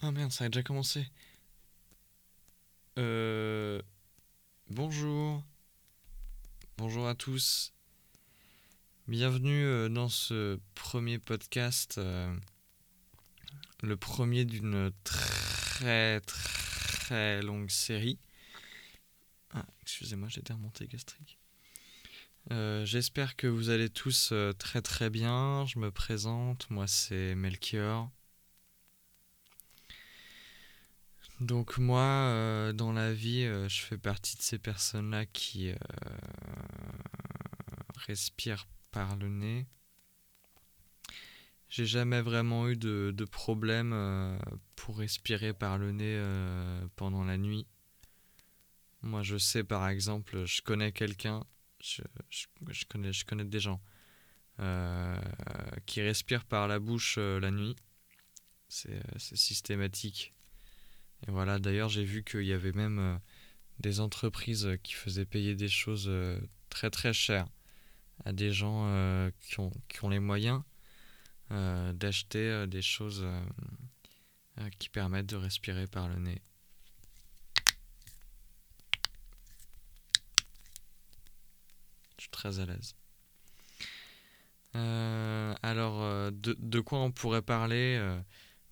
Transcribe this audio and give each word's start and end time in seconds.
Ah 0.00 0.12
merde, 0.12 0.30
ça 0.30 0.44
a 0.44 0.48
déjà 0.48 0.62
commencé. 0.62 1.10
Euh... 2.98 3.82
Bonjour. 4.70 5.42
Bonjour 6.76 7.08
à 7.08 7.16
tous. 7.16 7.72
Bienvenue 9.08 9.64
euh, 9.64 9.88
dans 9.88 10.08
ce 10.08 10.60
premier 10.76 11.18
podcast. 11.18 11.98
euh, 11.98 12.32
le 13.82 13.96
premier 13.96 14.44
d'une 14.44 14.92
très 15.02 16.20
très 16.20 17.42
longue 17.42 17.70
série. 17.70 18.20
Ah, 19.52 19.66
excusez-moi, 19.82 20.28
j'étais 20.28 20.52
remonté 20.52 20.86
gastrique. 20.86 21.38
Euh, 22.52 22.84
J'espère 22.84 23.34
que 23.34 23.48
vous 23.48 23.70
allez 23.70 23.90
tous 23.90 24.32
très 24.58 24.80
très 24.80 25.10
bien. 25.10 25.66
Je 25.66 25.80
me 25.80 25.90
présente, 25.90 26.70
moi 26.70 26.86
c'est 26.86 27.34
Melchior. 27.34 28.12
Donc 31.40 31.78
moi, 31.78 32.00
euh, 32.00 32.72
dans 32.72 32.92
la 32.92 33.12
vie, 33.12 33.44
euh, 33.44 33.68
je 33.68 33.82
fais 33.82 33.96
partie 33.96 34.36
de 34.36 34.42
ces 34.42 34.58
personnes-là 34.58 35.24
qui 35.26 35.70
euh, 35.70 35.76
respirent 37.94 38.66
par 38.90 39.16
le 39.16 39.28
nez. 39.28 39.66
J'ai 41.68 41.86
jamais 41.86 42.22
vraiment 42.22 42.68
eu 42.68 42.76
de, 42.76 43.24
problème 43.30 44.40
pour 44.74 44.98
respirer 44.98 45.52
par 45.52 45.76
le 45.76 45.92
nez 45.92 46.18
pendant 46.96 47.24
la 47.24 47.36
nuit. 47.36 47.66
Moi, 49.02 49.22
je 49.22 49.36
sais 49.36 49.62
par 49.62 49.86
exemple, 49.86 50.46
je 50.46 50.62
connais 50.62 50.92
quelqu'un, 50.92 51.44
je, 51.80 52.00
connais, 52.88 53.12
je 53.12 53.26
connais 53.26 53.44
des 53.44 53.60
gens 53.60 53.82
qui 55.84 56.00
respirent 56.00 56.46
par 56.46 56.68
la 56.68 56.78
bouche 56.78 57.18
la 57.18 57.50
nuit. 57.50 57.76
C'est 58.68 59.02
systématique. 59.18 60.32
Et 61.26 61.30
voilà, 61.30 61.58
d'ailleurs, 61.58 61.88
j'ai 61.88 62.04
vu 62.04 62.22
qu'il 62.22 62.44
y 62.44 62.52
avait 62.52 62.72
même 62.72 62.98
euh, 62.98 63.18
des 63.80 64.00
entreprises 64.00 64.66
euh, 64.66 64.76
qui 64.76 64.94
faisaient 64.94 65.26
payer 65.26 65.54
des 65.54 65.68
choses 65.68 66.06
euh, 66.08 66.40
très 66.70 66.90
très 66.90 67.12
chères 67.12 67.48
à 68.24 68.32
des 68.32 68.52
gens 68.52 69.30
qui, 69.40 69.60
ont, 69.60 69.70
qui 69.88 70.04
ont 70.04 70.08
les 70.08 70.18
moyens 70.18 70.62
d'acheter 71.50 72.66
des 72.66 72.82
choses 72.82 73.24
qui 74.80 74.88
permettent 74.88 75.26
de 75.26 75.36
respirer 75.36 75.86
par 75.86 76.08
le 76.08 76.16
nez. 76.16 76.42
Je 82.16 82.22
suis 82.22 82.30
très 82.30 82.58
à 82.58 82.66
l'aise. 82.66 82.96
Alors, 84.74 86.32
de, 86.32 86.56
de 86.58 86.80
quoi 86.80 86.98
on 86.98 87.12
pourrait 87.12 87.40
parler 87.40 88.00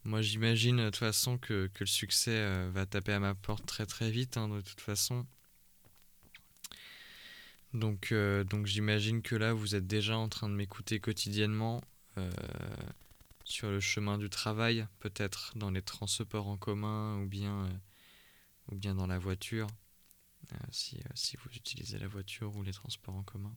moi, 0.06 0.22
j'imagine 0.22 0.76
de 0.76 0.84
toute 0.84 0.96
façon 0.96 1.36
que, 1.36 1.66
que 1.74 1.80
le 1.80 1.88
succès 1.88 2.30
euh, 2.30 2.70
va 2.72 2.86
taper 2.86 3.12
à 3.12 3.18
ma 3.18 3.34
porte 3.34 3.66
très 3.66 3.86
très 3.86 4.08
vite, 4.08 4.36
hein, 4.36 4.48
de 4.48 4.60
toute 4.60 4.80
façon. 4.80 5.26
Donc, 7.74 8.12
euh, 8.12 8.44
donc 8.44 8.66
j'imagine 8.66 9.20
que 9.20 9.34
là, 9.34 9.52
vous 9.52 9.74
êtes 9.74 9.86
déjà 9.86 10.16
en 10.16 10.28
train 10.28 10.48
de 10.48 10.54
m'écouter 10.54 11.00
quotidiennement 11.00 11.82
euh, 12.18 12.30
sur 13.44 13.68
le 13.68 13.80
chemin 13.80 14.16
du 14.16 14.30
travail, 14.30 14.86
peut-être 15.00 15.52
dans 15.56 15.70
les 15.70 15.82
transports 15.82 16.46
en 16.46 16.56
commun 16.56 17.18
ou 17.18 17.26
bien, 17.26 17.68
ou 18.70 18.76
bien 18.76 18.94
dans 18.94 19.08
la 19.08 19.18
voiture, 19.18 19.66
si, 20.70 21.00
si 21.14 21.36
vous 21.36 21.50
utilisez 21.56 21.98
la 21.98 22.06
voiture 22.06 22.56
ou 22.56 22.62
les 22.62 22.72
transports 22.72 23.14
en 23.14 23.24
commun. 23.24 23.54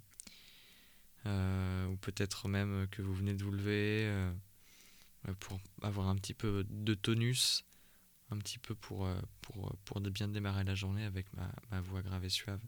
Ou 1.26 1.96
peut-être 1.98 2.48
même 2.48 2.88
que 2.90 3.02
vous 3.02 3.14
venez 3.14 3.36
de 3.36 3.44
vous 3.44 3.52
lever. 3.52 4.32
Euh, 5.28 5.32
euh, 5.32 5.34
pour 5.40 5.60
avoir 5.82 6.08
un 6.08 6.16
petit 6.16 6.34
peu 6.34 6.66
de 6.70 6.94
tonus, 6.94 7.66
un 8.32 8.38
petit 8.38 8.60
peu 8.60 8.76
pour, 8.76 9.06
euh, 9.06 9.20
pour, 9.42 9.76
pour 9.86 10.02
de 10.02 10.10
bien 10.10 10.28
démarrer 10.28 10.64
la 10.64 10.76
journée 10.76 11.04
avec 11.04 11.32
ma, 11.34 11.52
ma 11.72 11.82
voix 11.82 12.02
grave 12.02 12.24
et 12.26 12.30
suave. 12.30 12.62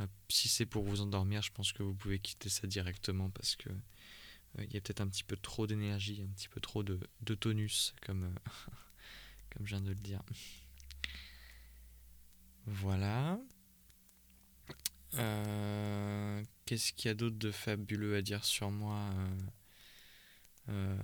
Euh, 0.00 0.06
si 0.28 0.48
c'est 0.48 0.66
pour 0.66 0.84
vous 0.84 1.00
endormir, 1.00 1.42
je 1.42 1.52
pense 1.52 1.72
que 1.72 1.82
vous 1.82 1.94
pouvez 1.94 2.18
quitter 2.18 2.48
ça 2.48 2.66
directement 2.66 3.30
parce 3.30 3.54
que 3.56 3.70
euh, 3.70 4.64
il 4.64 4.72
y 4.72 4.76
a 4.76 4.80
peut-être 4.80 5.00
un 5.00 5.08
petit 5.08 5.24
peu 5.24 5.36
trop 5.36 5.66
d'énergie, 5.66 6.22
un 6.22 6.32
petit 6.34 6.48
peu 6.48 6.60
trop 6.60 6.82
de, 6.82 6.98
de 7.22 7.34
tonus, 7.34 7.94
comme, 8.02 8.24
euh, 8.24 8.50
comme 9.50 9.66
je 9.66 9.76
viens 9.76 9.80
de 9.80 9.90
le 9.90 9.94
dire. 9.94 10.22
Voilà. 12.66 13.38
Euh, 15.14 16.42
Qu'est-ce 16.66 16.92
qu'il 16.92 17.08
y 17.08 17.10
a 17.10 17.14
d'autre 17.14 17.36
de 17.36 17.50
fabuleux 17.50 18.16
à 18.16 18.22
dire 18.22 18.44
sur 18.44 18.70
moi 18.70 19.10
euh, 20.68 20.96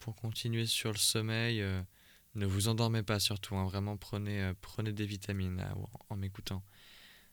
pour 0.00 0.16
continuer 0.16 0.66
sur 0.66 0.92
le 0.92 0.98
sommeil, 0.98 1.62
euh, 1.62 1.82
ne 2.34 2.46
vous 2.46 2.68
endormez 2.68 3.02
pas 3.02 3.20
surtout, 3.20 3.56
hein, 3.56 3.64
vraiment 3.64 3.96
prenez, 3.96 4.42
euh, 4.42 4.54
prenez 4.60 4.92
des 4.92 5.06
vitamines 5.06 5.64
en, 6.08 6.16
m'écoutant. 6.16 6.62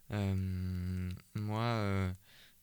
Moi, 0.10 2.14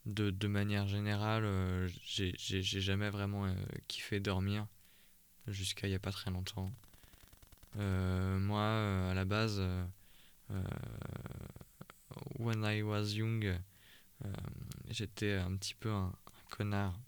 de, 0.07 0.31
de 0.31 0.49
manière 0.49 0.89
générale, 0.89 1.89
j'ai 2.05 2.63
jamais 2.63 3.11
vraiment 3.11 3.55
kiffé 3.87 4.21
dormir 4.21 4.67
jusqu'à 5.47 5.87
il 5.87 5.91
n'y 5.91 5.97
a 5.97 5.99
pas 5.99 6.13
très 6.13 6.31
longtemps. 6.31 6.71
Moi, 7.75 8.63
à 9.11 9.15
la 9.15 9.25
base, 9.27 9.63
when 12.39 12.65
I 12.65 12.83
was 12.83 13.15
young, 13.15 13.59
j'étais 14.89 15.35
un 15.35 15.55
petit 15.57 15.75
peu 15.75 15.91
un, 15.91 16.13
connard 16.51 16.99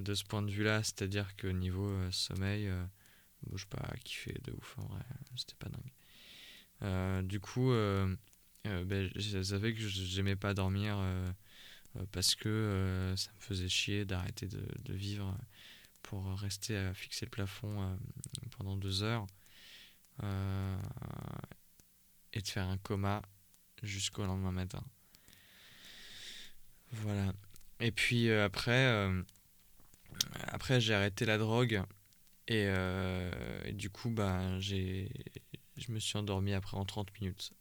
de 0.00 0.14
ce 0.14 0.24
point 0.24 0.42
de 0.42 0.50
vue-là, 0.50 0.82
c'est-à-dire 0.82 1.36
que 1.36 1.46
niveau 1.46 1.86
euh, 1.86 2.10
sommeil, 2.10 2.68
euh, 2.68 2.84
bon, 3.42 3.56
je 3.56 3.66
pas 3.66 3.82
kiffé 4.04 4.34
de 4.44 4.52
ouf 4.52 4.78
en 4.78 4.86
vrai, 4.86 5.02
c'était 5.36 5.54
pas 5.58 5.68
dingue. 5.68 5.92
Euh, 6.82 7.22
du 7.22 7.40
coup, 7.40 7.70
euh, 7.70 8.14
euh, 8.66 8.84
ben, 8.84 9.10
je 9.16 9.42
savais 9.42 9.74
que 9.74 9.80
j'aimais 9.80 10.36
pas 10.36 10.54
dormir 10.54 10.96
euh, 10.98 11.32
euh, 11.96 12.06
parce 12.12 12.34
que 12.34 12.48
euh, 12.48 13.16
ça 13.16 13.30
me 13.32 13.40
faisait 13.40 13.68
chier 13.68 14.04
d'arrêter 14.04 14.46
de, 14.46 14.92
vivre 14.92 15.36
pour 16.02 16.24
rester 16.38 16.76
à 16.76 16.94
fixer 16.94 17.26
le 17.26 17.30
plafond 17.30 17.82
euh, 17.82 17.96
pendant 18.56 18.76
deux 18.76 19.02
heures 19.02 19.26
euh, 20.22 20.76
et 22.32 22.40
de 22.40 22.48
faire 22.48 22.66
un 22.66 22.78
coma 22.78 23.22
jusqu'au 23.82 24.24
lendemain 24.24 24.52
matin. 24.52 24.82
Voilà. 26.92 27.32
Et 27.80 27.90
puis 27.90 28.28
euh, 28.28 28.44
après, 28.44 28.86
euh, 28.86 29.22
après 30.62 30.80
j'ai 30.80 30.94
arrêté 30.94 31.24
la 31.24 31.38
drogue 31.38 31.82
et, 32.46 32.66
euh, 32.68 33.32
et 33.64 33.72
du 33.72 33.90
coup 33.90 34.10
bah 34.10 34.60
j'ai 34.60 35.10
je 35.76 35.90
me 35.90 35.98
suis 35.98 36.16
endormi 36.16 36.52
après 36.52 36.76
en 36.76 36.84
30 36.84 37.12
minutes. 37.20 37.52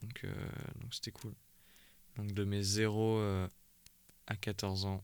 Donc 0.00 0.22
euh, 0.22 0.32
donc 0.80 0.94
c'était 0.94 1.10
cool. 1.10 1.34
Donc 2.14 2.30
de 2.30 2.44
mes 2.44 2.62
0 2.62 3.18
euh, 3.18 3.48
à 4.28 4.36
14 4.36 4.84
ans, 4.84 5.02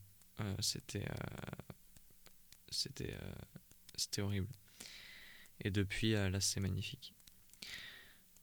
c'était 0.61 1.05
c'était 2.71 4.23
horrible. 4.23 4.47
Et 5.61 5.73
depuis 5.73 6.13
là 6.13 6.41
c'est 6.41 6.61
magnifique. 6.61 7.15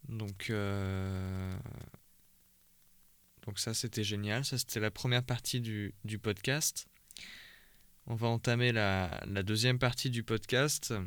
Donc 0.09 0.51
donc 3.45 3.57
ça 3.57 3.73
c'était 3.73 4.03
génial, 4.03 4.43
ça 4.43 4.57
c'était 4.57 4.81
la 4.81 4.91
première 4.91 5.23
partie 5.23 5.61
du, 5.61 5.95
du 6.03 6.19
podcast. 6.19 6.89
On 8.09 8.15
va 8.15 8.29
entamer 8.29 8.71
la, 8.71 9.19
deuxième 9.43 9.79
partie 9.79 10.09
du 10.09 10.23
podcast. 10.23 10.91
Euh, 10.91 11.05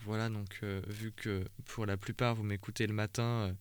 voilà, 0.00 0.28
donc 0.28 0.60
euh, 0.62 0.82
vu 0.86 1.10
que 1.10 1.42
pour 1.64 1.86
la 1.86 1.96
plupart 1.96 2.34
vous 2.34 2.42
m'écoutez 2.42 2.86
le 2.86 2.92
matin, 2.92 3.22
euh, 3.22 3.54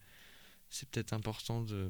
c'est 0.70 0.90
peut-être 0.90 1.14
important 1.14 1.62
de, 1.62 1.90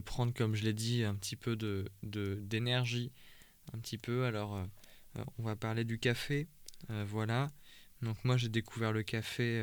prendre, 0.00 0.34
comme 0.34 0.54
je 0.54 0.64
l'ai 0.64 0.74
dit, 0.74 1.02
un 1.02 1.14
petit 1.14 1.36
peu 1.36 1.56
de, 1.56 1.86
de- 2.02 2.40
d'énergie. 2.42 3.10
Un 3.72 3.78
petit 3.78 3.96
peu. 3.96 4.26
Alors, 4.26 4.66
on 5.38 5.42
va 5.44 5.56
parler 5.56 5.84
du 5.84 5.98
café. 5.98 6.46
Voilà. 6.88 7.50
Donc 8.02 8.22
moi 8.24 8.36
j'ai 8.36 8.48
découvert 8.48 8.92
le 8.92 9.02
café 9.02 9.62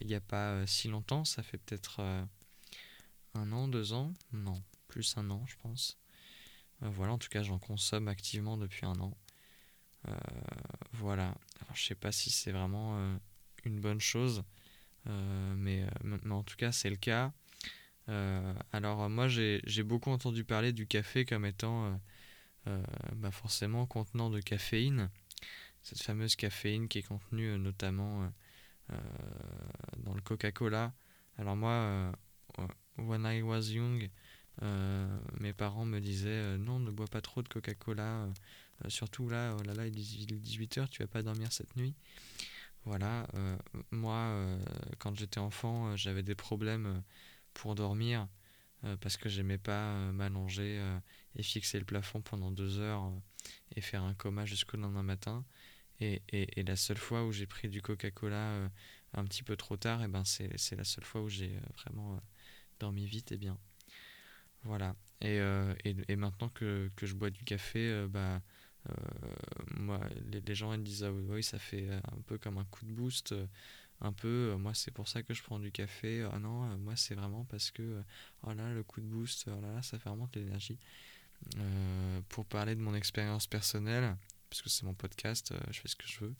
il 0.00 0.06
n'y 0.06 0.14
a 0.14 0.20
pas 0.20 0.66
si 0.66 0.88
longtemps, 0.88 1.24
ça 1.24 1.42
fait 1.42 1.58
peut-être 1.58 2.00
un 3.34 3.52
an, 3.52 3.68
deux 3.68 3.92
ans, 3.92 4.12
non, 4.32 4.60
plus 4.88 5.16
un 5.16 5.30
an 5.30 5.44
je 5.46 5.54
pense. 5.62 5.98
Euh, 6.82 6.88
voilà, 6.90 7.12
en 7.12 7.18
tout 7.18 7.28
cas 7.28 7.42
j'en 7.42 7.58
consomme 7.58 8.08
activement 8.08 8.56
depuis 8.56 8.86
un 8.86 8.98
an. 9.00 9.16
Euh, 10.08 10.14
voilà, 10.92 11.34
alors 11.60 11.74
je 11.74 11.84
sais 11.84 11.94
pas 11.94 12.12
si 12.12 12.30
c'est 12.30 12.52
vraiment 12.52 12.98
euh, 12.98 13.16
une 13.64 13.80
bonne 13.80 14.00
chose, 14.00 14.44
mais, 15.56 15.86
mais 16.04 16.34
en 16.34 16.42
tout 16.42 16.56
cas 16.56 16.70
c'est 16.70 16.90
le 16.90 16.96
cas. 16.96 17.32
Alors 18.72 19.08
moi 19.08 19.26
j'ai 19.28 19.82
beaucoup 19.82 20.10
entendu 20.10 20.44
parler 20.44 20.72
du 20.72 20.86
café 20.86 21.24
comme 21.24 21.46
étant 21.46 21.98
bah, 22.66 23.30
forcément 23.30 23.86
contenant 23.86 24.28
de 24.28 24.40
caféine 24.40 25.10
cette 25.82 26.02
fameuse 26.02 26.36
caféine 26.36 26.88
qui 26.88 26.98
est 26.98 27.02
contenue 27.02 27.58
notamment 27.58 28.30
dans 29.98 30.12
le 30.14 30.20
Coca-Cola. 30.20 30.92
Alors 31.38 31.56
moi, 31.56 32.12
when 32.98 33.24
I 33.24 33.42
was 33.42 33.70
young, 33.72 34.10
mes 35.40 35.52
parents 35.52 35.84
me 35.84 36.00
disaient 36.00 36.28
euh, 36.28 36.58
non, 36.58 36.78
ne 36.78 36.90
bois 36.90 37.06
pas 37.06 37.20
trop 37.20 37.42
de 37.42 37.48
Coca-Cola, 37.48 38.24
euh, 38.84 38.88
surtout 38.88 39.28
là, 39.28 39.54
oh 39.58 39.62
là 39.62 39.74
là, 39.74 39.86
il 39.86 39.98
est 39.98 40.36
18h, 40.36 40.88
tu 40.88 41.02
vas 41.02 41.08
pas 41.08 41.22
dormir 41.22 41.52
cette 41.52 41.76
nuit. 41.76 41.94
voilà, 42.84 43.26
moi, 43.90 44.58
quand 44.98 45.14
j'étais 45.16 45.40
enfant, 45.40 45.96
j'avais 45.96 46.22
des 46.22 46.34
problèmes 46.34 47.02
pour 47.54 47.74
dormir 47.74 48.28
parce 49.00 49.16
que 49.16 49.28
j'aimais 49.28 49.58
pas 49.58 49.94
m'allonger 50.12 50.80
et 51.36 51.42
fixer 51.42 51.78
le 51.78 51.84
plafond 51.84 52.22
pendant 52.22 52.50
deux 52.50 52.78
heures 52.78 53.12
et 53.76 53.80
faire 53.80 54.02
un 54.04 54.14
coma 54.14 54.46
jusqu'au 54.46 54.76
lendemain 54.78 55.02
matin. 55.02 55.44
Et, 56.00 56.22
et, 56.32 56.62
la 56.62 56.76
seule 56.76 56.98
fois 56.98 57.24
où 57.26 57.32
j'ai 57.32 57.46
pris 57.46 57.68
du 57.68 57.82
Coca-Cola 57.82 58.70
un 59.14 59.24
petit 59.24 59.42
peu 59.42 59.56
trop 59.56 59.76
tard, 59.76 60.00
et 60.02 60.04
eh 60.04 60.08
ben 60.08 60.24
c'est 60.24 60.76
la 60.76 60.84
seule 60.84 61.04
fois 61.04 61.22
où 61.22 61.28
j'ai 61.28 61.58
vraiment 61.76 62.20
dormi 62.78 63.06
vite 63.06 63.32
et 63.32 63.36
bien. 63.36 63.58
Voilà. 64.68 64.94
Et, 65.20 65.38
et, 65.84 65.96
et, 66.08 66.16
maintenant 66.16 66.48
que, 66.50 66.90
je 67.02 67.14
bois 67.14 67.30
du 67.30 67.42
café, 67.42 68.06
bah, 68.08 68.40
moi, 69.76 70.00
les, 70.30 70.54
gens 70.54 70.76
disent 70.78 71.02
ah 71.02 71.10
oui, 71.10 71.42
ça 71.42 71.58
fait 71.58 71.88
un 71.90 72.20
peu 72.26 72.38
comme 72.38 72.58
un 72.58 72.64
coup 72.64 72.84
de 72.84 72.92
boost 72.92 73.34
un 74.00 74.12
peu 74.12 74.54
moi 74.58 74.74
c'est 74.74 74.90
pour 74.90 75.08
ça 75.08 75.22
que 75.22 75.34
je 75.34 75.42
prends 75.42 75.58
du 75.58 75.72
café. 75.72 76.26
Ah 76.32 76.38
non 76.38 76.76
moi 76.78 76.96
c'est 76.96 77.14
vraiment 77.14 77.44
parce 77.44 77.70
que 77.70 78.02
oh 78.42 78.52
là 78.52 78.72
le 78.72 78.82
coup 78.82 79.00
de 79.00 79.06
boost 79.06 79.48
oh 79.48 79.60
là, 79.60 79.72
là 79.72 79.82
ça 79.82 79.98
fait 79.98 80.10
de 80.10 80.40
l'énergie 80.40 80.78
pour 82.28 82.44
parler 82.46 82.74
de 82.74 82.80
mon 82.80 82.94
expérience 82.94 83.46
personnelle 83.46 84.16
parce 84.50 84.62
que 84.62 84.68
c'est 84.68 84.84
mon 84.84 84.94
podcast 84.94 85.52
je 85.70 85.80
fais 85.80 85.88
ce 85.88 85.96
que 85.96 86.06
je 86.06 86.20
veux 86.20 86.34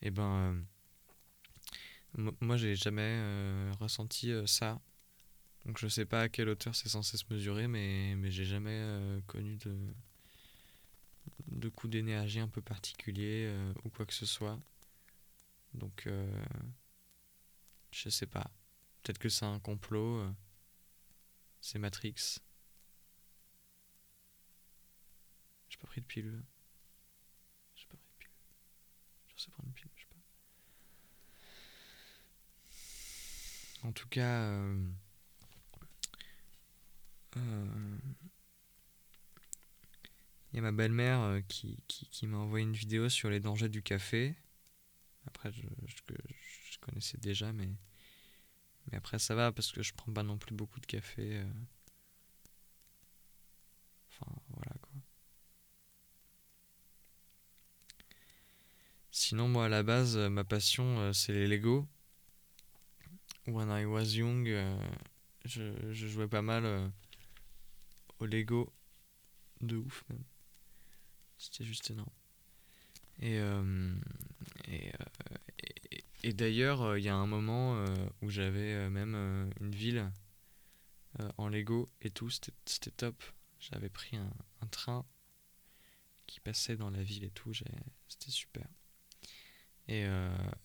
et 0.00 0.10
ben 0.10 0.64
moi 2.40 2.56
j'ai 2.56 2.74
jamais 2.74 3.20
ressenti 3.80 4.32
ça 4.46 4.80
donc 5.66 5.78
je 5.78 5.88
sais 5.88 6.04
pas 6.04 6.22
à 6.22 6.28
quelle 6.28 6.48
hauteur 6.48 6.74
c'est 6.74 6.88
censé 6.88 7.16
se 7.16 7.24
mesurer 7.30 7.68
mais 7.68 8.14
mais 8.16 8.30
j'ai 8.30 8.44
jamais 8.44 9.20
connu 9.26 9.56
de 9.56 9.76
de 11.46 11.68
coups 11.68 11.92
d'énergie 11.92 12.40
un 12.40 12.48
peu 12.48 12.60
particuliers 12.60 13.46
euh, 13.46 13.72
ou 13.84 13.90
quoi 13.90 14.06
que 14.06 14.14
ce 14.14 14.26
soit. 14.26 14.58
Donc, 15.74 16.06
euh, 16.06 16.44
je 17.90 18.08
sais 18.08 18.26
pas. 18.26 18.50
Peut-être 19.02 19.18
que 19.18 19.28
c'est 19.28 19.44
un 19.44 19.58
complot. 19.60 20.20
Euh, 20.20 20.32
c'est 21.60 21.78
Matrix. 21.78 22.40
J'ai 25.68 25.78
pas 25.78 25.86
pris 25.86 26.00
de 26.00 26.06
pilule. 26.06 26.44
J'ai 27.74 27.86
pas 27.86 27.96
pris 27.96 28.08
de 28.10 28.18
pilule. 28.18 28.34
Je 29.28 29.42
sais 29.42 29.50
prendre 29.50 29.68
une 29.68 29.74
pilule, 29.74 29.90
je 29.96 30.02
sais 30.02 30.08
pas. 33.82 33.88
En 33.88 33.92
tout 33.92 34.08
cas, 34.08 34.42
euh, 34.42 34.88
il 40.52 40.56
y 40.56 40.58
a 40.58 40.62
ma 40.62 40.72
belle-mère 40.72 41.20
euh, 41.20 41.40
qui, 41.48 41.82
qui, 41.88 42.26
m'a 42.26 42.36
envoyé 42.36 42.64
une 42.64 42.74
vidéo 42.74 43.08
sur 43.08 43.30
les 43.30 43.40
dangers 43.40 43.70
du 43.70 43.82
café. 43.82 44.36
Après, 45.26 45.50
je, 45.52 45.62
je, 45.86 46.78
connaissais 46.80 47.16
déjà, 47.18 47.52
mais, 47.52 47.70
mais 48.90 48.98
après, 48.98 49.18
ça 49.18 49.34
va 49.34 49.50
parce 49.52 49.72
que 49.72 49.82
je 49.82 49.94
prends 49.94 50.12
pas 50.12 50.22
non 50.22 50.36
plus 50.36 50.54
beaucoup 50.54 50.80
de 50.80 50.86
café. 50.86 51.38
Euh. 51.38 51.50
Enfin, 54.10 54.32
voilà 54.50 54.72
quoi. 54.82 54.92
Sinon, 59.10 59.48
moi, 59.48 59.66
à 59.66 59.68
la 59.68 59.82
base, 59.82 60.16
euh, 60.18 60.28
ma 60.28 60.44
passion, 60.44 61.12
c'est 61.14 61.32
les 61.32 61.46
Lego. 61.46 61.86
When 63.46 63.70
I 63.70 63.86
was 63.86 64.16
young, 64.16 64.46
je, 65.44 65.92
je, 65.92 66.06
jouais 66.06 66.28
pas 66.28 66.42
mal 66.42 66.92
Lego. 68.26 68.72
De 69.60 69.76
ouf, 69.76 70.04
même. 70.08 70.24
C'était 71.38 71.64
juste 71.64 71.90
énorme. 71.90 72.10
Et, 73.18 73.38
euh, 73.38 73.94
et, 74.68 74.88
euh, 74.88 75.98
et, 76.22 76.32
d'ailleurs, 76.32 76.82
euh, 76.82 76.98
il 76.98 77.04
y 77.04 77.08
a 77.08 77.14
un 77.14 77.26
moment 77.26 77.84
où 78.20 78.30
j'avais 78.30 78.88
même 78.90 79.14
une 79.60 79.74
ville 79.74 80.10
en 81.36 81.48
Lego 81.48 81.90
et 82.00 82.10
tout, 82.10 82.30
c'était 82.30 82.90
top. 82.90 83.22
J'avais 83.58 83.90
pris 83.90 84.16
un, 84.16 84.32
un, 84.60 84.66
train 84.66 85.06
qui 86.26 86.40
passait 86.40 86.76
dans 86.76 86.90
la 86.90 87.02
ville 87.02 87.24
et 87.24 87.30
tout, 87.30 87.52
c'était 88.08 88.30
super. 88.30 88.66
Et 89.88 90.04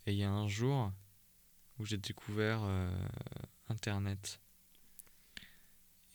il 0.07 0.13
y 0.13 0.23
a 0.23 0.31
un 0.31 0.47
jour 0.47 0.91
où 1.77 1.85
j'ai 1.85 1.97
découvert 1.97 2.61
Internet. 3.67 4.39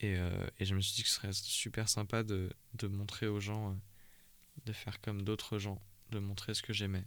Et, 0.03 0.17
et, 0.59 0.65
je 0.65 0.75
me 0.75 0.81
suis 0.81 0.97
dit 0.97 1.03
que 1.05 1.09
ce 1.09 1.15
serait 1.15 1.33
super 1.33 1.89
sympa 1.89 2.25
de, 2.25 2.51
de 2.75 2.89
montrer 2.89 3.29
aux 3.29 3.39
gens 3.39 3.79
de 4.67 4.73
faire 4.73 5.01
comme 5.01 5.23
d'autres 5.23 5.59
gens, 5.59 5.81
de 6.11 6.19
montrer 6.19 6.55
ce 6.55 6.63
que 6.63 6.73
j'aimais. 6.73 7.05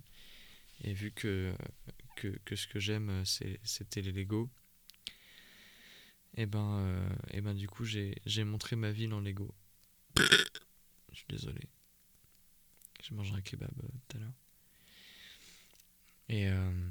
Et 0.81 0.93
vu 0.93 1.11
que, 1.11 1.53
que, 2.15 2.55
ce 2.55 2.67
que 2.67 2.79
j'aime, 2.79 3.23
c'était 3.25 4.01
les 4.01 4.11
Lego, 4.11 4.49
et 6.37 6.41
eh 6.41 6.45
ben, 6.47 6.79
euh, 6.79 7.15
et 7.31 7.39
ben 7.39 7.53
du 7.53 7.69
coup, 7.69 7.85
j'ai 7.85 8.43
montré 8.43 8.75
ma 8.75 8.91
ville 8.91 9.13
en 9.13 9.21
Lego. 9.21 9.55
Je 10.17 11.19
suis 11.19 11.27
désolé. 11.29 11.61
Je 13.01 13.13
mangerai 13.13 13.37
un 13.37 13.41
kebab 13.41 13.71
euh, 13.81 13.87
tout 14.09 14.17
à 14.17 14.19
l'heure. 14.19 14.33
Euh, 16.31 16.89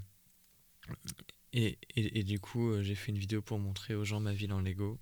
et, 1.53 1.79
et, 1.91 2.21
et, 2.21 2.25
du 2.25 2.41
coup, 2.41 2.83
j'ai 2.83 2.95
fait 2.95 3.13
une 3.13 3.19
vidéo 3.19 3.43
pour 3.43 3.59
montrer 3.59 3.95
aux 3.95 4.05
gens 4.05 4.19
ma 4.19 4.33
ville 4.33 4.53
en 4.55 4.61
Lego. 4.61 4.99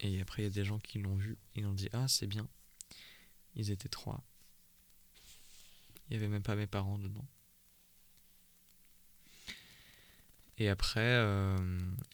Et 0.00 0.20
après, 0.20 0.42
il 0.42 0.44
y 0.44 0.48
a 0.48 0.50
des 0.50 0.64
gens 0.64 0.78
qui 0.78 0.98
l'ont 0.98 1.16
vu. 1.16 1.38
Ils 1.54 1.66
ont 1.66 1.74
dit 1.74 1.88
Ah, 1.92 2.08
c'est 2.08 2.26
bien. 2.26 2.48
Ils 3.54 3.70
étaient 3.70 3.88
trois. 3.88 4.24
Il 6.08 6.16
n'y 6.16 6.16
avait 6.16 6.28
même 6.32 6.42
pas 6.42 6.56
mes 6.56 6.66
parents 6.66 6.98
dedans. 6.98 7.26
Et 10.60 10.68
après, 10.68 11.00
euh, 11.00 11.56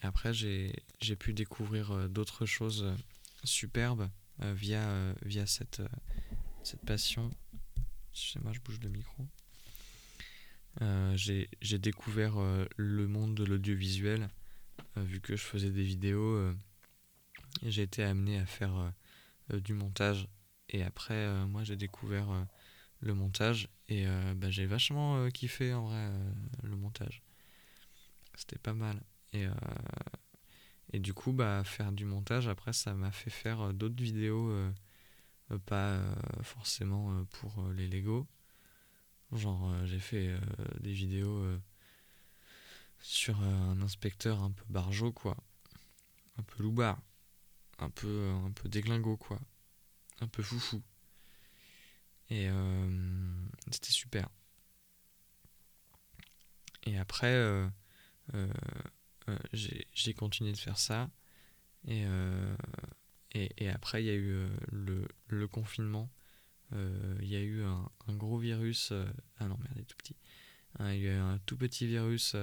après 0.03 0.33
j'ai 0.33 1.17
pu 1.19 1.35
découvrir 1.35 1.91
euh, 1.91 2.07
d'autres 2.07 2.47
choses 2.47 2.85
euh, 2.85 2.95
superbes 3.43 4.09
via, 4.39 5.15
via 5.25 5.47
cette, 5.47 5.81
cette 6.63 6.85
passion. 6.85 7.31
Excusez-moi, 8.13 8.53
je 8.53 8.61
bouge 8.61 8.79
le 8.83 8.91
micro. 8.91 9.27
j'ai 11.17 11.79
découvert 11.79 12.35
le 12.77 13.09
monde 13.09 13.35
de 13.35 13.45
l'audiovisuel, 13.45 14.29
vu 14.97 15.21
que 15.21 15.37
je 15.37 15.43
faisais 15.43 15.71
des 15.71 15.85
vidéos. 15.85 16.53
J'ai 17.63 17.83
été 17.83 18.03
amené 18.03 18.39
à 18.39 18.47
faire 18.47 18.93
du 19.51 19.75
montage. 19.75 20.29
Et 20.69 20.83
après, 20.83 21.47
moi, 21.47 21.65
j'ai 21.65 21.77
découvert 21.77 22.47
le 23.01 23.15
montage. 23.15 23.69
Et 23.89 24.07
euh, 24.07 24.35
bah, 24.35 24.51
j'ai 24.51 24.67
vachement 24.67 25.17
euh, 25.17 25.31
kiffé 25.31 25.73
en 25.73 25.87
vrai 25.87 25.97
euh, 25.97 26.33
le 26.63 26.77
montage. 26.77 27.23
C'était 28.35 28.59
pas 28.59 28.75
mal. 28.75 29.01
Et, 29.33 29.47
et 30.93 30.99
du 30.99 31.15
coup, 31.15 31.33
bah, 31.33 31.63
faire 31.65 31.93
du 31.93 32.05
montage, 32.05 32.49
après, 32.49 32.73
ça 32.73 32.95
m'a 32.95 33.11
fait 33.11 33.31
faire 33.31 33.73
d'autres 33.73 34.03
vidéos, 34.03 34.53
pas 35.67 35.99
forcément 36.43 37.25
pour 37.25 37.67
les 37.71 37.89
Lego. 37.89 38.27
Genre, 39.33 39.75
j'ai 39.85 39.99
fait 39.99 40.35
des 40.81 40.93
vidéos 40.93 41.47
sur 43.01 43.41
un 43.43 43.81
inspecteur 43.81 44.43
un 44.43 44.51
peu 44.51 44.65
barjot, 44.69 45.13
quoi. 45.13 45.37
Un 46.39 46.43
peu 46.43 46.63
loupard. 46.63 47.01
Un 47.79 47.91
peu, 47.91 48.31
un 48.31 48.53
déglingo, 48.69 49.17
quoi. 49.17 49.39
Un 50.21 50.29
peu 50.29 50.43
foufou. 50.43 50.83
Et 52.31 52.49
euh, 52.49 53.49
c'était 53.71 53.93
super. 53.93 54.29
Et 56.85 56.99
après, 56.99 57.35
euh, 57.35 57.69
euh, 58.35 58.49
j'ai 59.53 60.15
continué 60.15 60.53
de 60.53 60.57
faire 60.57 60.79
ça. 60.79 61.11
Et, 61.87 62.05
et, 63.33 63.69
après, 63.69 64.03
il 64.03 64.07
y 64.07 64.11
a 64.11 64.15
eu 64.15 64.49
le, 64.73 65.07
le, 65.29 65.49
confinement. 65.49 66.11
Il 66.73 67.29
y 67.29 67.37
a 67.37 67.41
eu 67.41 67.63
un, 67.63 67.89
gros 68.09 68.39
virus. 68.39 68.93
ah 69.39 69.47
non, 69.47 69.57
merde, 69.59 69.87
tout 69.87 69.97
petit. 69.97 70.17
Hein, 70.79 70.95
il 70.95 71.03
y 71.03 71.09
a 71.09 71.13
eu 71.13 71.19
un 71.19 71.39
tout 71.39 71.57
petit 71.57 71.87
virus 71.87 72.35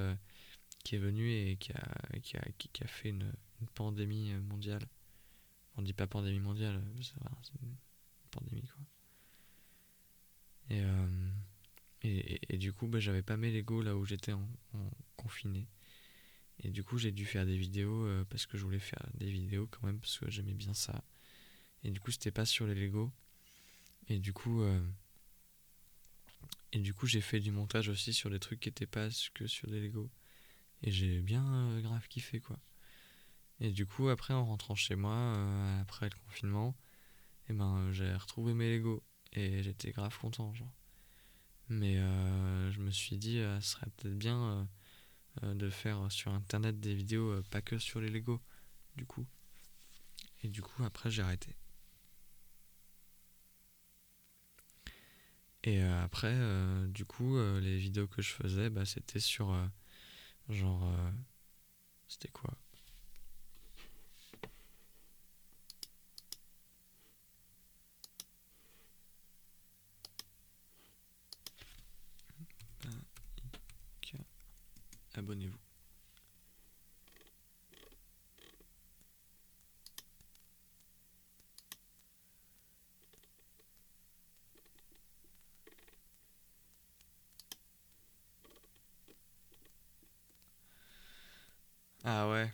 qui 0.83 0.95
est 0.95 0.99
venu 0.99 1.29
et 1.29 1.57
qui 1.57 1.73
a, 1.73 2.19
qui 2.21 2.37
a, 2.37 2.45
qui, 2.57 2.83
a 2.83 2.87
fait 2.87 3.09
une, 3.09 3.33
pandémie 3.75 4.33
mondiale. 4.33 4.85
On 5.75 5.81
dit 5.81 5.93
pas 5.93 6.07
pandémie 6.07 6.39
mondiale, 6.39 6.81
c'est 7.01 7.61
une 7.61 7.75
pandémie 8.31 8.67
quoi. 8.67 8.83
Euh, 10.71 11.29
et, 12.03 12.39
et, 12.53 12.57
du 12.57 12.73
coup, 12.73 12.87
bah, 12.87 12.99
j'avais 12.99 13.21
pas 13.21 13.37
mes 13.37 13.51
Lego 13.51 13.81
là 13.81 13.95
où 13.95 14.05
j'étais 14.05 14.33
en, 14.33 14.47
confiné. 15.15 15.67
Et 16.59 16.69
du 16.69 16.83
coup, 16.83 16.97
j'ai 16.97 17.11
dû 17.11 17.25
faire 17.25 17.45
des 17.45 17.57
vidéos 17.57 18.05
euh, 18.05 18.25
parce 18.29 18.45
que 18.45 18.57
je 18.57 18.63
voulais 18.63 18.79
faire 18.79 19.05
des 19.15 19.29
vidéos 19.29 19.67
quand 19.67 19.85
même 19.85 19.99
parce 19.99 20.17
que 20.19 20.29
j'aimais 20.29 20.53
bien 20.53 20.73
ça. 20.73 21.03
Et 21.83 21.91
du 21.91 21.99
coup, 21.99 22.11
c'était 22.11 22.31
pas 22.31 22.45
sur 22.45 22.67
les 22.67 22.75
Lego. 22.75 23.11
Et 24.09 24.19
du 24.19 24.33
coup, 24.33 24.61
euh, 24.61 24.81
et 26.71 26.79
du 26.79 26.93
coup, 26.93 27.07
j'ai 27.07 27.21
fait 27.21 27.39
du 27.39 27.51
montage 27.51 27.89
aussi 27.89 28.13
sur 28.13 28.29
des 28.29 28.39
trucs 28.39 28.59
qui 28.59 28.69
étaient 28.69 28.85
pas 28.85 29.09
que 29.33 29.47
sur 29.47 29.69
des 29.69 29.79
Lego. 29.79 30.09
Et 30.81 30.91
j'ai 30.91 31.21
bien 31.21 31.79
grave 31.81 32.07
kiffé 32.09 32.39
quoi. 32.41 32.59
Et 33.63 33.71
du 33.71 33.87
coup, 33.87 34.09
après, 34.09 34.33
en 34.35 34.45
rentrant 34.45 34.75
chez 34.75 34.95
moi, 34.95 35.35
après 35.81 36.05
le 36.07 36.15
confinement, 36.27 36.75
et 37.47 37.51
eh 37.51 37.53
ben, 37.53 37.91
j'ai 37.91 38.13
retrouvé 38.13 38.53
mes 38.53 38.77
Lego. 38.77 39.03
Et 39.33 39.63
j'étais 39.63 39.91
grave 39.91 40.15
content, 40.19 40.53
genre. 40.53 40.71
Mais 41.69 41.95
je 41.95 42.79
me 42.79 42.91
suis 42.91 43.17
dit, 43.17 43.37
ce 43.37 43.59
serait 43.61 43.87
peut-être 43.97 44.17
bien 44.17 44.67
de 45.41 45.69
faire 45.69 46.11
sur 46.11 46.31
internet 46.31 46.79
des 46.79 46.93
vidéos, 46.93 47.41
pas 47.49 47.61
que 47.61 47.79
sur 47.79 47.99
les 48.01 48.09
Lego, 48.09 48.39
du 48.95 49.05
coup. 49.05 49.25
Et 50.43 50.49
du 50.49 50.61
coup, 50.61 50.83
après, 50.83 51.09
j'ai 51.09 51.23
arrêté. 51.23 51.55
Et 55.63 55.81
euh, 55.81 56.03
après, 56.03 56.33
euh, 56.33 56.87
du 56.87 57.05
coup, 57.05 57.37
euh, 57.37 57.59
les 57.61 57.77
vidéos 57.77 58.07
que 58.07 58.21
je 58.21 58.31
faisais, 58.33 58.69
bah, 58.69 58.85
c'était 58.85 59.19
sur 59.19 59.55
genre. 60.49 60.83
c'était 62.07 62.29
quoi? 62.29 62.53
Abonnez-vous. 75.23 75.57
Ah 92.03 92.29
ouais. 92.29 92.51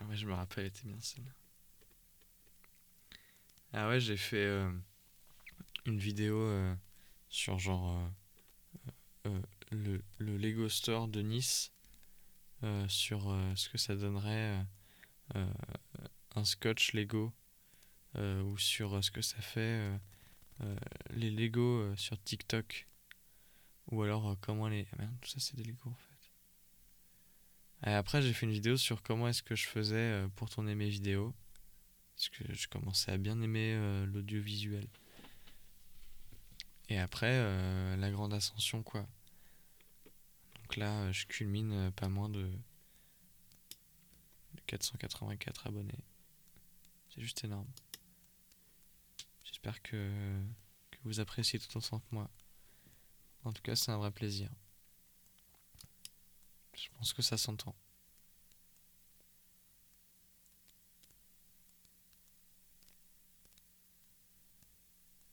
Ah 0.00 0.04
ouais, 0.06 0.16
je 0.16 0.26
me 0.26 0.34
rappelle, 0.34 0.64
elle 0.64 0.70
était 0.70 0.86
bien 0.86 1.00
celle 1.00 1.24
Ah 3.72 3.88
ouais, 3.88 3.98
j'ai 4.00 4.16
fait 4.18 4.44
euh, 4.44 4.70
une 5.86 5.98
vidéo 5.98 6.38
euh, 6.38 6.74
sur 7.28 7.58
genre 7.58 7.98
euh, 9.26 9.40
le, 9.72 10.02
le, 10.18 10.36
Lego 10.36 10.68
Store 10.68 11.08
de 11.08 11.20
Nice 11.20 11.72
sur 12.86 13.36
ce 13.56 13.68
que 13.68 13.78
ça 13.78 13.96
donnerait 13.96 14.64
un 15.34 16.44
scotch 16.44 16.92
Lego 16.92 17.32
ou 18.16 18.56
sur 18.56 19.02
ce 19.02 19.10
que 19.10 19.20
ça 19.20 19.40
fait 19.40 19.98
les 21.10 21.30
Lego 21.30 21.94
sur 21.96 22.22
TikTok 22.22 22.86
ou 23.88 24.02
alors 24.02 24.36
comment 24.40 24.68
les... 24.68 24.86
Ah 24.92 24.96
merde, 24.98 25.14
tout 25.20 25.28
ça 25.28 25.40
c'est 25.40 25.56
des 25.56 25.64
Lego 25.64 25.90
en 25.90 25.94
fait. 25.94 26.12
Et 27.84 27.90
après, 27.90 28.22
j'ai 28.22 28.32
fait 28.32 28.46
une 28.46 28.52
vidéo 28.52 28.76
sur 28.76 29.02
comment 29.02 29.28
est-ce 29.28 29.42
que 29.42 29.56
je 29.56 29.66
faisais 29.66 29.96
euh, 29.96 30.28
pour 30.36 30.48
tourner 30.48 30.74
mes 30.74 30.88
vidéos. 30.88 31.34
Parce 32.14 32.28
que 32.28 32.52
je 32.52 32.68
commençais 32.68 33.10
à 33.10 33.18
bien 33.18 33.40
aimer 33.40 33.72
euh, 33.74 34.06
l'audiovisuel. 34.06 34.86
Et 36.88 36.98
après, 36.98 37.32
euh, 37.32 37.96
la 37.96 38.10
grande 38.10 38.34
ascension, 38.34 38.82
quoi. 38.82 39.06
Là, 40.76 41.12
je 41.12 41.26
culmine 41.26 41.90
pas 41.92 42.08
moins 42.08 42.28
de 42.28 42.50
484 44.66 45.66
abonnés. 45.66 45.92
C'est 47.10 47.20
juste 47.20 47.44
énorme. 47.44 47.68
J'espère 49.44 49.82
que, 49.82 50.40
que 50.90 50.98
vous 51.04 51.20
appréciez 51.20 51.58
tout 51.58 51.76
autant 51.76 52.00
que 52.00 52.06
moi. 52.14 52.30
En 53.44 53.52
tout 53.52 53.62
cas, 53.62 53.76
c'est 53.76 53.90
un 53.90 53.98
vrai 53.98 54.10
plaisir. 54.10 54.50
Je 56.74 56.88
pense 56.96 57.12
que 57.12 57.22
ça 57.22 57.36
s'entend. 57.36 57.74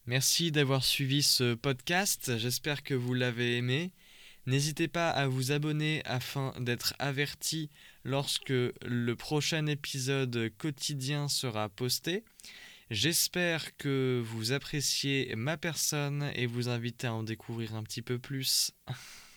Merci 0.05 0.51
d'avoir 0.51 0.83
suivi 0.83 1.21
ce 1.21 1.53
podcast, 1.53 2.37
j'espère 2.39 2.81
que 2.81 2.95
vous 2.95 3.13
l'avez 3.13 3.57
aimé. 3.57 3.93
N'hésitez 4.49 4.87
pas 4.87 5.11
à 5.11 5.27
vous 5.27 5.51
abonner 5.51 6.01
afin 6.05 6.55
d'être 6.59 6.95
averti 6.97 7.69
lorsque 8.03 8.49
le 8.49 9.13
prochain 9.13 9.67
épisode 9.67 10.51
quotidien 10.57 11.27
sera 11.27 11.69
posté. 11.69 12.23
J'espère 12.89 13.77
que 13.77 14.23
vous 14.25 14.51
appréciez 14.51 15.35
ma 15.35 15.55
personne 15.55 16.31
et 16.33 16.47
vous 16.47 16.67
invite 16.67 17.05
à 17.05 17.13
en 17.13 17.21
découvrir 17.21 17.75
un 17.75 17.83
petit 17.83 18.01
peu 18.01 18.17
plus. 18.17 18.71